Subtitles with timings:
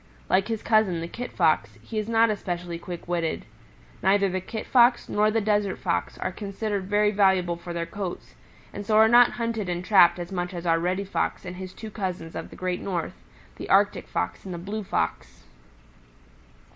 [0.31, 3.45] Like his cousin, the Kit Fox, he is not especially quick witted.
[4.01, 8.33] Neither the Kit Fox nor the Desert Fox are considered very valuable for their coats,
[8.73, 11.71] and so are not hunted and trapped as much as are Reddy Fox and his
[11.71, 13.13] two cousins of the Great North,
[13.57, 15.43] the Arctic Fox and the Blue Fox.